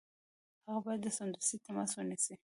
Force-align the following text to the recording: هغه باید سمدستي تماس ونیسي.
هغه 0.65 0.79
باید 0.85 1.03
سمدستي 1.17 1.57
تماس 1.65 1.91
ونیسي. 1.95 2.35